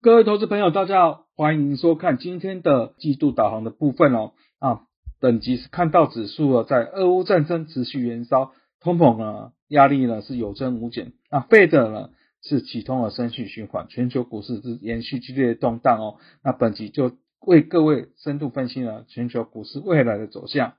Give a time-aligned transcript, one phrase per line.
[0.00, 4.30] 各位投资朋友，大家好，欢迎收看今天的季度导航的部分哦。
[4.60, 4.82] 啊，
[5.18, 11.14] 本集是看到指数啊，在俄乌战争持续燃烧，通膨呢压力呢是有增无减。
[11.32, 12.10] 那费德呢
[12.44, 16.18] 是启通了升息循环，全球股市是延续激烈的动荡哦。
[16.44, 20.74] 那本集就为各位深度分析了全球股市未来的走向。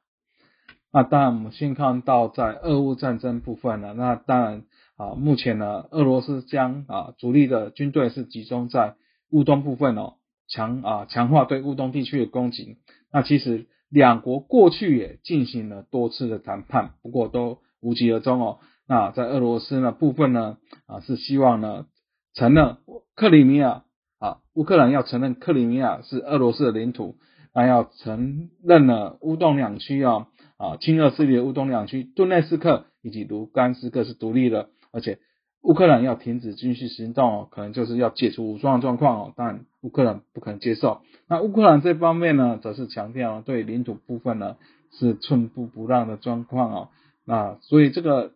[0.93, 4.63] 那当然，我们先看到在俄乌战争部分呢，那当然
[4.95, 8.95] 啊，目前呢，俄罗斯将啊主力的军队是集中在。
[9.31, 10.15] 乌东部分哦，
[10.47, 12.77] 强啊强化对乌东地区的攻击。
[13.11, 18.59] 那其实两国过去也进行了多次的谈判，不过都无疾而终哦。
[18.87, 21.85] 那在俄罗斯呢部分呢啊是希望呢
[22.33, 22.77] 承认
[23.15, 23.83] 克里米亚
[24.19, 27.17] 啊乌克兰要承认克里米亚是俄罗斯的领土，
[27.53, 35.19] 那要承认了乌东两区啊啊亲俄势力的乌东两区顿内斯克以及卢甘斯克是独立的，而且。
[35.61, 41.01] 乌克兰要停止军事行动哦，可能就是要解除武装的状况哦，但乌克兰不可能接受。
[41.27, 44.55] 那乌克兰这方面呢，则是强调对领土部分呢
[44.91, 46.89] 是寸步不让的状况哦。
[47.25, 48.31] 那所以这个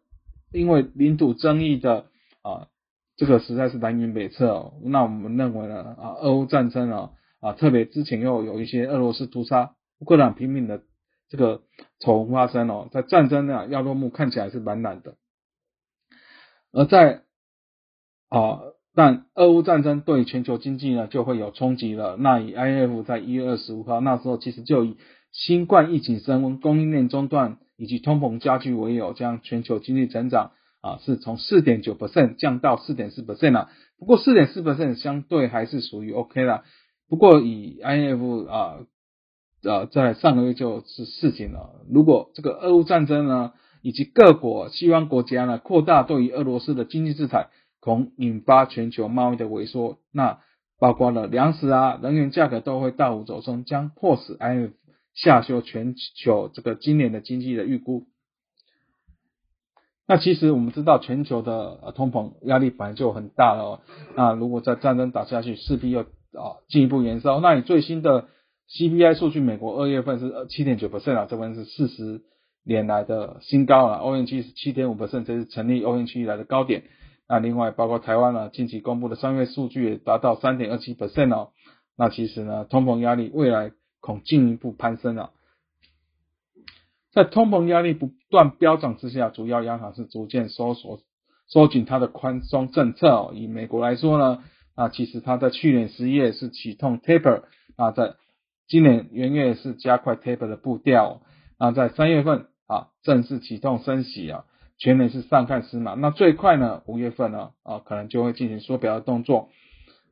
[0.52, 2.06] 因为领土争议的
[2.42, 2.68] 啊，
[3.16, 4.74] 这个实在是南辕北辙哦。
[4.84, 10.82] 那我们认为呢啊，俄乌战争啊啊，特别之前又有一些俄罗斯屠杀乌克兰平民的
[11.30, 11.62] 这个
[12.00, 15.16] 丑闻发生哦，在战争呢要落幕看起来是蛮难的。
[16.74, 17.22] 而在
[18.30, 18.62] 啊，
[18.96, 22.18] 但俄乌战争对全球经济呢就会有冲击了。
[22.18, 24.98] 那以 IF 在一月二十五号那时候，其实就以
[25.32, 30.52] 新冠疫情升温、供应链中断以及通膨加剧为由，将全球经济增长
[30.82, 33.70] 啊是从四点九 percent 降到四点四 percent 了。
[34.00, 36.64] 不过四点四 percent 相对还是属于 OK 了。
[37.08, 38.80] 不过以 IF 啊
[39.64, 41.86] 呃在上个月就是事情了。
[41.88, 43.54] 如果这个俄乌战争呢？
[43.83, 47.49] 以及各国西方国家呢，扩大对于俄罗斯的经济制裁，
[47.82, 49.99] 恐引发全球贸易的萎缩。
[50.11, 50.39] 那
[50.80, 54.71] 包括了粮食啊、能源价格都会大幅走升，将迫使 IMF
[55.14, 58.05] 下修全球这个今年的经济的预估。
[60.08, 63.64] 那其实我们知道，全球的通膨压力本来就很大了。
[63.64, 63.80] 哦
[64.15, 67.42] 那如果在战争打下去，势必又啊进一步延烧。
[67.42, 68.27] 那你最新的
[68.70, 72.21] CPI 数据，美国二月份是七点九 percent 啊，这边是四十。
[72.66, 76.84] 年来的新高啊，欧元区是七点五 percent，这是成立欧元区以来的高点。
[77.28, 81.50] 那另外包括台湾呢，近期公布的三月数据也达到三点二七 percent 哦。
[81.98, 85.32] 那其实呢，通膨压力未来恐进一步攀升啊。
[87.12, 91.00] 在通膨压力不断飙涨之下，主要央行是逐渐收缩
[91.50, 93.32] 收紧它的宽松政策哦。
[93.34, 94.44] 以美国来说呢，
[94.76, 97.44] 啊，其实它在去年十一月是启动 taper，
[97.76, 98.16] 啊，在
[98.68, 101.22] 今年元月是加快 taper 的步调，
[101.58, 102.48] 啊，在三月份。
[102.68, 104.46] 啊，正式启动升息啊，
[104.78, 105.94] 全年是上看十码。
[105.96, 109.50] 那最快呢，五月份呢，啊，可能就会进行缩表的动作。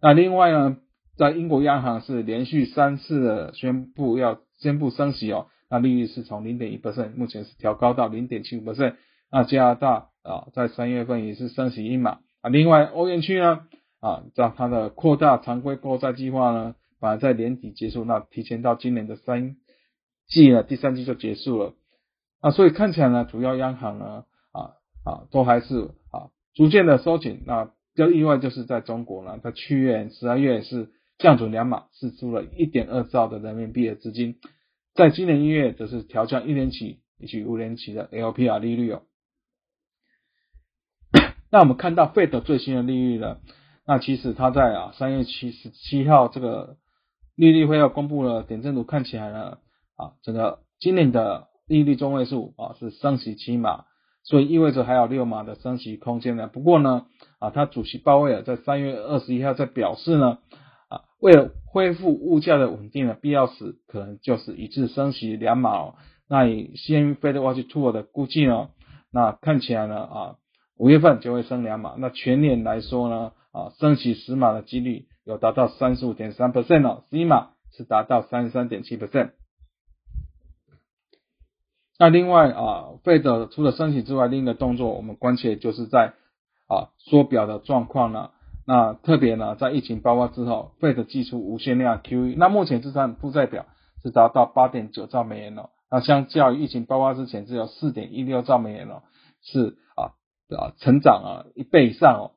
[0.01, 0.77] 那另外呢，
[1.17, 8.95] 在英国央行是连续三次的宣布要宣布升息哦，那利率是从零点一百分目前是调高到零点七五百分。
[9.31, 12.49] 那加拿大啊，在三月份也是升息一码啊。
[12.49, 13.61] 另外，欧元区呢，
[14.01, 19.55] 啊，在它的扩大常规购债计划呢，反而在年底结束，那提前到今年的三
[20.27, 21.73] 季呢，第三季就结束了。
[22.41, 24.73] 啊，所以看起来呢，主要央行呢，啊
[25.05, 27.43] 啊，都还是啊，逐渐的收紧。
[27.45, 34.39] 那比较意外就是在中国呢，它去年十二月是降准两码，释出了一点二兆的人民币的资金。
[34.95, 39.03] 在今年一月则是调降一年期以及五年期的 LPR 利率哦。
[41.51, 43.37] 那我们看到费德最新的利率呢，
[43.85, 46.77] 那其实它在啊三月七十七号这个
[47.35, 49.59] 利率会要公布了点阵图，看起来呢，
[49.95, 51.50] 啊整个今年的。
[51.67, 53.85] 利率中位数啊是升息七码，
[54.23, 56.47] 所以意味着还有六码的升息空间呢。
[56.47, 57.05] 不过呢
[57.39, 60.39] 啊，他主席鲍威尔在三月二十一号在表示呢
[60.89, 65.95] 啊，为了恢复物价的稳定呢，必要时可能就是一次升息两码哦。
[66.27, 68.69] 那以 CME Fed Watch Tool 的估计呢，
[69.11, 70.35] 那看起来呢啊，
[70.77, 79.31] 五月份就会升两码，那全年来说呢啊，升息十码的几率有达到三十五点三 percent 哦，十一码是达到三十三点七 percent。
[82.01, 86.13] 那另外啊，费德除了升息之外，另一个动作我们关切就是在
[86.67, 88.31] 啊缩表的状况呢。
[88.65, 93.67] 那特别呢，在疫情爆发之后，费德寄出无限量 QE，那目前资产负债表
[94.01, 95.69] 是达到八点九兆美元了。
[95.91, 99.03] 那相较于疫情爆发之前只有四点一六兆美元了，
[99.43, 100.17] 是啊
[100.57, 102.31] 啊成长啊一倍以上哦。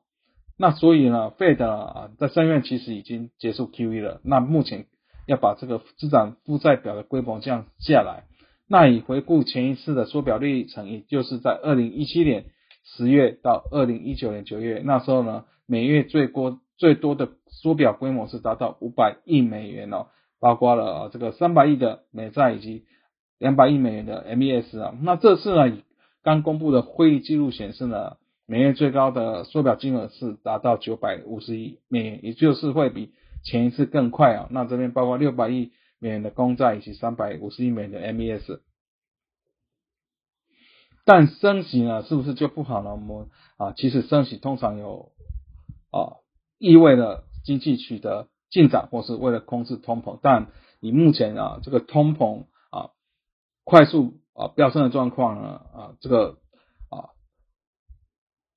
[0.59, 4.21] 那所以呢，费德啊在三月其实已经结束 QE 了。
[4.23, 4.85] 那目前
[5.25, 8.25] 要把这个资产负债表的规模降下来。
[8.67, 12.45] 那以回顾前一次的缩表历程，也就是在二零一七年
[12.83, 20.07] 十月到二零一九年九月，那时候呢，每月最多最多的缩表规模是达到五百亿美元哦，
[20.39, 22.85] 包括了这个三百亿的美债以及
[23.39, 24.95] 两百亿美元的 MES 啊。
[25.01, 25.77] 那这次呢，
[26.23, 33.11] 刚公布的会议记录显示呢，每月最高的缩表金额是达到九百五十亿美元，也就是会比
[33.43, 34.47] 前一次更快啊。
[34.49, 38.61] 那这边包括六百亿美元的公债以及三百五十亿美元的 MES。
[41.07, 42.91] 但升息呢，是不是就不好了？
[42.91, 43.27] 我们
[43.57, 45.11] 啊，其实升息通常有
[45.91, 46.17] 啊，
[46.57, 50.17] 意味着经济取得进展，或是为了控制通膨。
[50.23, 50.47] 但
[50.79, 52.89] 以目前啊，这个通膨啊
[53.63, 56.39] 快速啊飙升的状况呢，啊，这个
[56.89, 57.13] 啊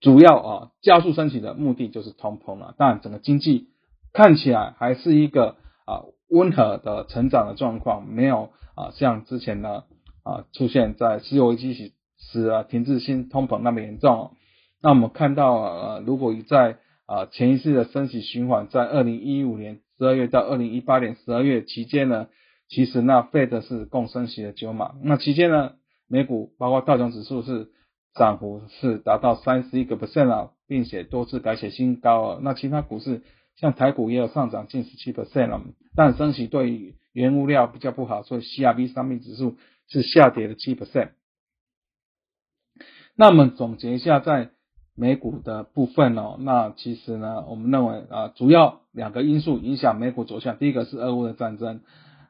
[0.00, 2.74] 主要啊加速升息的目的就是通膨了。
[2.78, 3.68] 但整个经济
[4.14, 5.56] 看起来还是一个
[5.88, 9.84] 啊温和的成长的状况，没有啊像之前呢
[10.22, 11.92] 啊出现在石油危机时。
[12.50, 14.32] 啊停滞性通膨那么严重，
[14.82, 16.76] 那我们看到呃，如果在
[17.06, 22.26] 啊前一次的升息循环在二零一五年十二月到二零一八年十二月期间呢，
[22.68, 25.72] 其实那 Fed 是共升息了九码，那期间呢，
[26.08, 27.68] 美股包括道琼指数是
[28.14, 33.22] 涨幅是达到三十一个 percent 啊，并且多次改写新高，那其他股市
[33.58, 35.60] 像台股也有上涨近十七 percent 了，
[35.96, 39.56] 但升息对原物料比较不好，所以 CRB 商品指数
[39.88, 41.10] 是下跌了七 percent。
[43.16, 44.50] 那么总结一下，在
[44.94, 50.56] 美股的部分哦，那其实呢，我们认为啊，主要两个因素影响美股走向。
[50.56, 51.80] 第一个是俄乌的战争，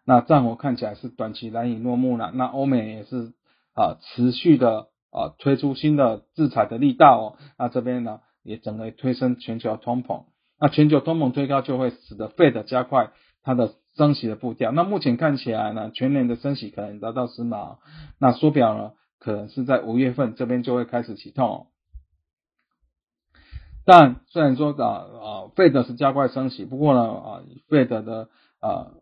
[0.06, 2.32] 那战火看起来是短期难以落幕了。
[2.34, 3.34] 那欧美也是
[3.74, 7.36] 啊，持续的啊推出新的制裁的力道哦。
[7.58, 10.24] 那这边呢，也整个推升全球通膨。
[10.60, 13.10] 那全球通膨推高，就会使得 Fed 加快
[13.42, 14.72] 它的升息的步调。
[14.72, 17.78] 那目前看起来呢，全年的升息可能达到十码。
[18.18, 18.92] 那缩表呢？
[19.20, 21.66] 可能是在五月份这边就会开始启动，
[23.84, 28.28] 但虽然说啊啊，费德是加快升息，不过呢啊，费德的
[28.60, 28.94] 啊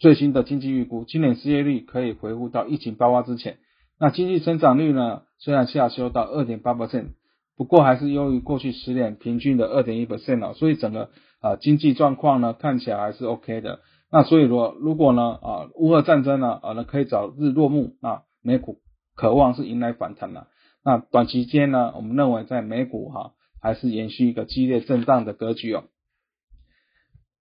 [0.00, 3.58] 最新的经济预估，今年失业率可以回复到疫情爆发之前。
[4.00, 7.10] 那经济增长率呢，虽然下修到二点八 percent，
[7.56, 11.10] 不过还是优于过去十年平均的二点一 percent 哦，所以整个
[11.40, 13.80] 啊经济状况呢看起来还是 OK 的。
[14.10, 18.78] 那所以说，如果呢啊乌俄战争呢啊呢可以早日落幕，那美股。
[19.14, 20.48] 渴望是迎来反弹了。
[20.82, 25.84] 那短期间呢，我们认为在美股哈还是延续一个激烈震荡的格局哦。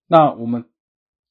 [0.08, 0.66] 那我们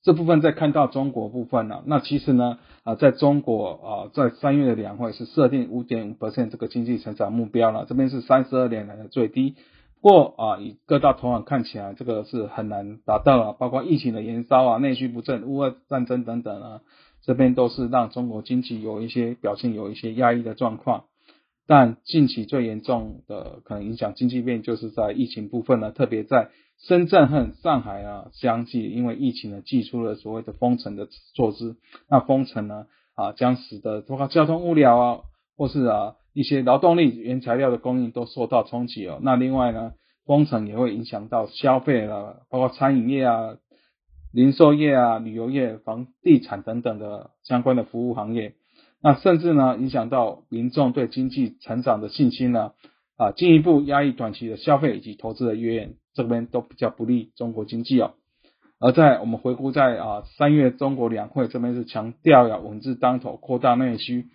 [0.03, 9.57] 这部分再看到中国部分呢，那其实呢啊，在中国啊，在三月的两会是设定五点五 percent 这个经济成长目标了，这边是三十二年来的最低。
[10.01, 16.81] 不过啊，以各大投行看起来，这个是很难达到了，包括疫情的延烧啊、内需不振、乌俄战争等等啊。
[17.23, 21.05] 这边都是让中国经济有一些表现有一些压抑的状况，
[21.67, 26.49] 但近期最严重的可能影响经济面就是在疫情部分呢，特别在
[26.83, 31.77] 深圳和上海啊，相继因为疫情呢，寄出了所谓的封城的措施。
[32.09, 35.21] 那封城呢啊，将使得包括交通物料啊，
[35.57, 39.21] 或是啊一些劳动力原材料的供应都受到冲击哦。
[39.23, 39.93] 那另外呢，
[40.27, 43.57] 封城也会影响到消费了，包括餐饮业啊。
[44.33, 48.55] 零售业啊、旅游业、房地产等等的相关的服务行业，
[49.03, 52.71] 那甚至呢影响到民众对经济成长的信心呢，
[53.17, 58.13] 啊，进一步压抑短期的消费以及投资的意愿，这边都比较不利中国经济哦。
[58.79, 64.27] 而在我们回顾在啊三月中国两会这边是强调要稳字当头，扩大内需，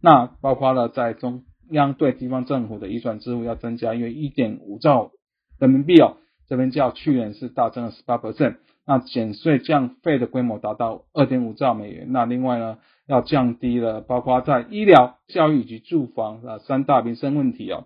[0.00, 5.12] 那包括了在中央对地方政府的移转支付要增加，因为一点五兆
[5.58, 6.16] 人民币哦，
[6.48, 8.56] 这边较去年是大增了十八 percent。
[8.84, 12.08] 那减税降费的规模达到二点五兆美元。
[12.10, 17.84] 那另外呢，要降低了包括在医疗、教育以及住房啊三大民生问题哦。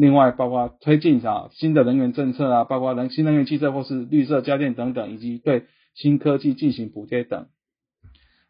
[0.00, 7.48] 另外包括推进啊新的能源政策啊，包括能新能源汽车或是绿色家电等等，以及对新科技进行补贴等。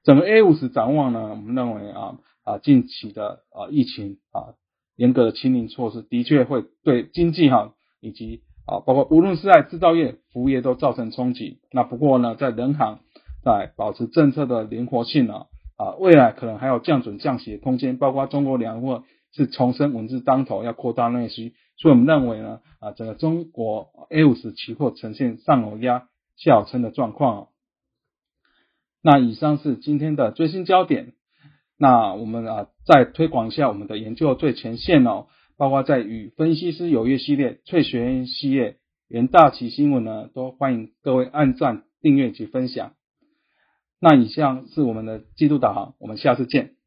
[0.05, 4.55] 整个 A 五十展望呢，我们认为啊啊近期的啊疫情啊
[4.97, 11.59] 严格的清零措施的确会对经济哈以及啊，包括无论是在制造业、服务业都造成冲击。
[11.73, 13.01] 那不过呢，在人行
[13.43, 17.97] 在保持政策的灵活性呢，啊，未来可能还有降准降息的空间。
[17.97, 21.55] 包括中国两会是重申文字当头，要扩大内需。
[21.77, 27.49] 所以我们认为呢，啊，整个中国 A 五十期货呈现上有压、下有撑的状况。
[29.03, 31.15] 那以上是今天的最新焦点。
[31.79, 35.27] 那我们啊，再推广一下我们的研究最前线哦。
[35.57, 42.95] 包括在与分析师有约系列、翠学院系列、元大旗新闻呢，都欢迎各位按赞、订阅及分享。
[44.01, 46.80] 那以上是我们的季度导航，我们下次见。